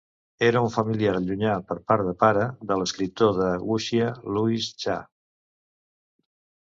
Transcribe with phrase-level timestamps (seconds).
[0.45, 4.97] Era un familiar llunyà per part depara de l'escriptor de wuxia Louis Cha.